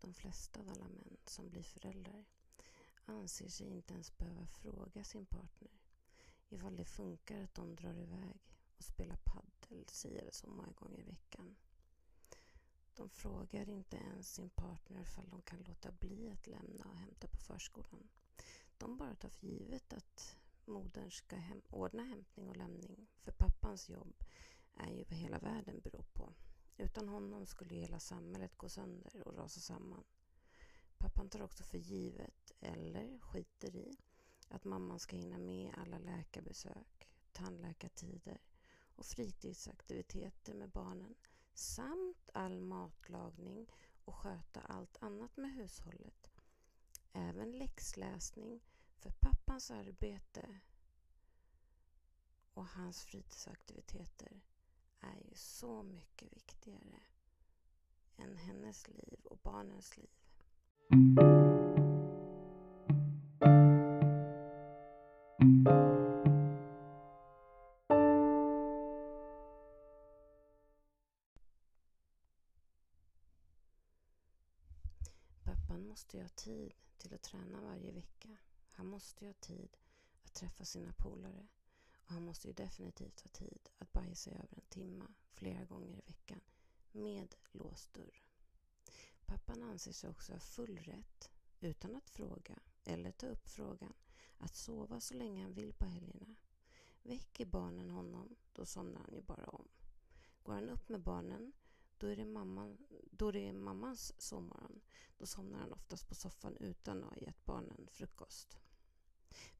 [0.00, 2.24] de flesta av alla män som blir föräldrar
[3.04, 5.70] anser sig inte ens behöva fråga sin partner
[6.48, 8.40] ifall det funkar att de drar iväg
[8.76, 11.56] och spelar paddel si eller så många gånger i veckan.
[12.94, 17.28] De frågar inte ens sin partner ifall de kan låta bli att lämna och hämta
[17.28, 18.08] på förskolan.
[18.78, 23.88] De bara tar för givet att modern ska hem ordna hämtning och lämning för pappans
[23.88, 24.24] jobb
[24.76, 26.32] är ju vad hela världen beror på.
[26.76, 30.04] Utan honom skulle hela samhället gå sönder och rasa samman.
[30.98, 33.98] Pappan tar också för givet, eller skiter i,
[34.48, 38.40] att mamman ska hinna med alla läkarbesök, tandläkartider
[38.96, 41.14] och fritidsaktiviteter med barnen
[41.54, 43.66] samt all matlagning
[44.04, 46.30] och sköta allt annat med hushållet.
[47.12, 48.60] Även läxläsning
[48.98, 50.60] för pappans arbete
[52.54, 54.40] och hans fritidsaktiviteter
[55.04, 57.00] är ju så mycket viktigare
[58.16, 60.10] än hennes liv och barnens liv.
[75.44, 78.28] Pappan måste ju ha tid till att träna varje vecka.
[78.72, 79.76] Han måste ju ha tid
[80.24, 81.46] att träffa sina polare.
[82.04, 85.98] Och han måste ju definitivt ha tid att bajsa i över en timme flera gånger
[85.98, 86.40] i veckan
[86.92, 88.22] med låst dörr.
[89.26, 93.94] Pappan anser sig också ha full rätt, utan att fråga eller ta upp frågan,
[94.38, 96.36] att sova så länge han vill på helgerna.
[97.02, 99.68] Väcker barnen honom, då somnar han ju bara om.
[100.42, 101.52] Går han upp med barnen,
[101.98, 102.78] då är det, mamman,
[103.10, 104.80] då det är mammans sovmorgon.
[105.18, 108.58] Då somnar han oftast på soffan utan att ha gett barnen frukost.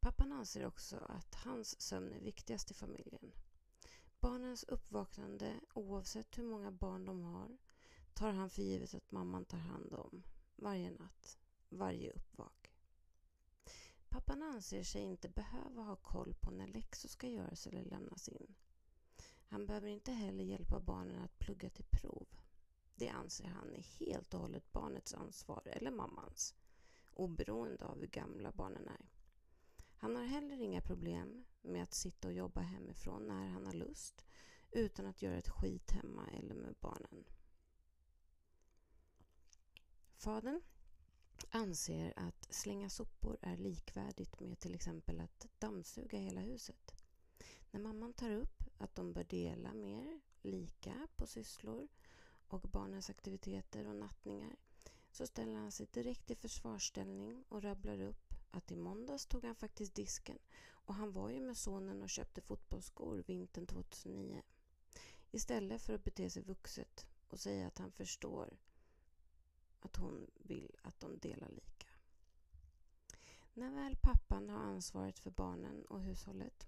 [0.00, 3.32] Pappan anser också att hans sömn är viktigast i familjen.
[4.20, 7.58] Barnens uppvaknande, oavsett hur många barn de har,
[8.14, 10.22] tar han för givet att mamman tar hand om
[10.56, 11.38] varje natt,
[11.68, 12.72] varje uppvak.
[14.08, 18.54] Pappan anser sig inte behöva ha koll på när läxor ska göras eller lämnas in.
[19.46, 22.26] Han behöver inte heller hjälpa barnen att plugga till prov.
[22.94, 26.54] Det anser han är helt och hållet barnets ansvar eller mammans,
[27.14, 29.10] oberoende av hur gamla barnen är.
[30.04, 34.24] Han har heller inga problem med att sitta och jobba hemifrån när han har lust
[34.70, 37.24] utan att göra ett skit hemma eller med barnen.
[40.16, 40.60] Fadern
[41.50, 46.94] anser att slänga sopor är likvärdigt med till exempel att dammsuga hela huset.
[47.70, 51.88] När mamman tar upp att de bör dela mer lika på sysslor
[52.48, 54.56] och barnens aktiviteter och nattningar
[55.10, 59.54] så ställer han sig direkt i försvarsställning och rabblar upp att i måndags tog han
[59.54, 64.42] faktiskt disken och han var ju med sonen och köpte fotbollsskor vintern 2009.
[65.30, 68.56] Istället för att bete sig vuxet och säga att han förstår
[69.80, 71.86] att hon vill att de delar lika.
[73.54, 76.66] När väl pappan har ansvaret för barnen och hushållet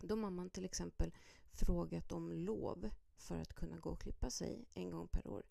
[0.00, 1.14] då mamman till exempel
[1.52, 5.42] frågat om lov för att kunna gå och klippa sig en gång per år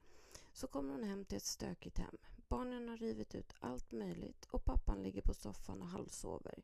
[0.53, 2.18] så kommer hon hem till ett stökigt hem.
[2.50, 6.64] Barnen har rivit ut allt möjligt och pappan ligger på soffan och halvsover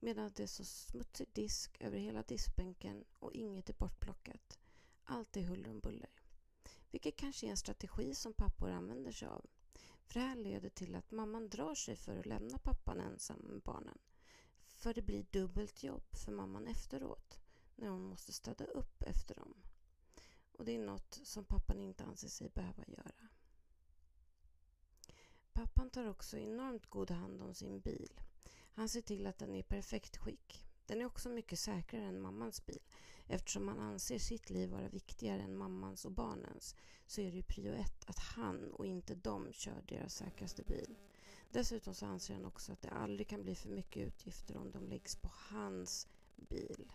[0.00, 4.58] medan det är så smutsig disk över hela diskbänken och inget är bortplockat.
[5.04, 6.10] Allt är huller om buller.
[6.90, 9.46] Vilket kanske är en strategi som pappor använder sig av.
[10.04, 13.62] För det här leder till att mamman drar sig för att lämna pappan ensam med
[13.62, 13.98] barnen.
[14.66, 17.40] För det blir dubbelt jobb för mamman efteråt
[17.74, 19.54] när hon måste städa upp efter dem.
[20.52, 23.28] Och det är något som pappan inte anser sig behöva göra.
[25.56, 28.20] Pappan tar också enormt god hand om sin bil.
[28.74, 30.66] Han ser till att den är i perfekt skick.
[30.86, 32.82] Den är också mycket säkrare än mammans bil.
[33.26, 36.74] Eftersom han anser sitt liv vara viktigare än mammans och barnens
[37.06, 40.94] så är det ju prio ett att han och inte de kör deras säkraste bil.
[41.50, 44.88] Dessutom så anser han också att det aldrig kan bli för mycket utgifter om de
[44.88, 46.92] läggs på hans bil.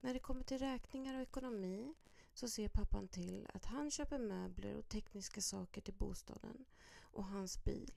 [0.00, 1.94] När det kommer till räkningar och ekonomi
[2.34, 6.64] så ser pappan till att han köper möbler och tekniska saker till bostaden
[7.12, 7.92] och hans bil.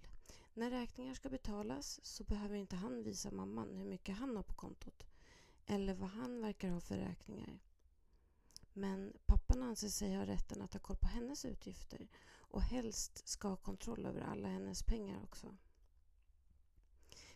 [0.54, 4.54] När räkningar ska betalas så behöver inte han visa mamman hur mycket han har på
[4.54, 5.06] kontot
[5.66, 7.60] eller vad han verkar ha för räkningar.
[8.74, 13.48] Men pappan anser sig ha rätten att ha koll på hennes utgifter och helst ska
[13.48, 15.58] ha kontroll över alla hennes pengar också.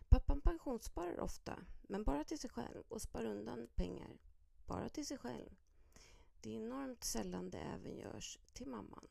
[0.10, 4.18] Pappan pensionssparar ofta, men bara till sig själv och spar undan pengar
[4.70, 5.56] bara till sig själv.
[6.42, 9.08] Det är enormt sällan det även görs till mamman.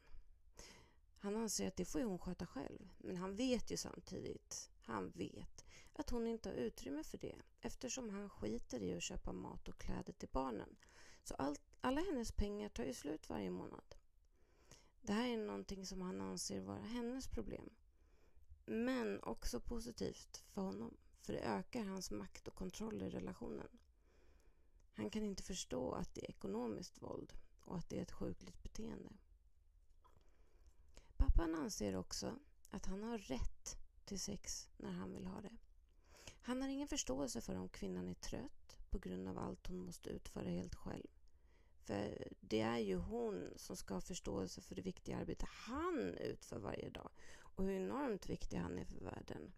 [1.21, 5.65] Han anser att det får hon sköta själv, men han vet ju samtidigt, han vet
[5.93, 9.79] att hon inte har utrymme för det eftersom han skiter i att köpa mat och
[9.79, 10.77] kläder till barnen.
[11.25, 13.95] Så allt, alla hennes pengar tar ju slut varje månad.
[15.03, 17.71] Det här är någonting som han anser vara hennes problem
[18.67, 23.69] Men också positivt för honom, för det ökar hans makt och kontroll i relationen.
[24.95, 28.63] Han kan inte förstå att det är ekonomiskt våld och att det är ett sjukligt
[28.63, 29.11] beteende.
[31.19, 32.39] Pappan anser också
[32.71, 35.57] att han har rätt till sex när han vill ha det.
[36.41, 40.11] Han har ingen förståelse för om kvinnan är trött på grund av allt hon måste
[40.11, 41.07] utföra helt själv.
[41.85, 46.59] För det är ju hon som ska ha förståelse för det viktiga arbete han utför
[46.59, 47.11] varje dag
[47.41, 49.53] och hur enormt viktig han är för världen.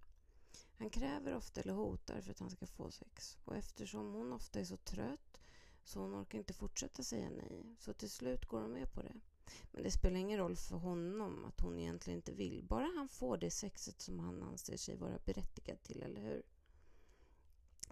[0.77, 4.61] Han kräver ofta eller hotar för att han ska få sex och eftersom hon ofta
[4.61, 5.41] är så trött
[5.85, 9.21] så hon orkar inte fortsätta säga nej så till slut går hon med på det.
[9.71, 13.37] Men det spelar ingen roll för honom att hon egentligen inte vill, bara han får
[13.37, 16.43] det sexet som han anser sig vara berättigad till, eller hur?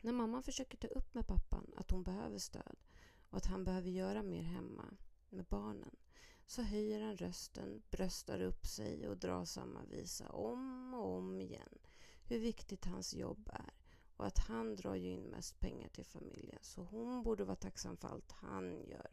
[0.03, 2.77] När mamman försöker ta upp med pappan att hon behöver stöd
[3.31, 4.85] och att han behöver göra mer hemma
[5.31, 5.97] med barnen
[6.47, 11.79] så höjer han rösten, bröstar upp sig och drar samma visa om och om igen.
[12.25, 13.73] Hur viktigt hans jobb är
[14.17, 17.97] och att han drar ju in mest pengar till familjen så hon borde vara tacksam
[17.97, 19.11] för allt han gör.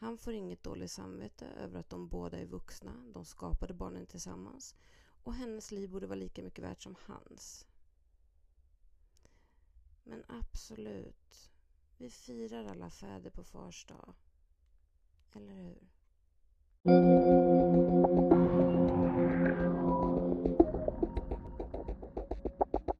[0.00, 4.74] Han får inget dåligt samvete över att de båda är vuxna, de skapade barnen tillsammans
[5.22, 7.66] och hennes liv borde vara lika mycket värt som hans.
[10.04, 11.50] Men absolut,
[11.98, 14.14] vi firar alla fäder på fars dag.
[15.32, 17.39] Eller hur?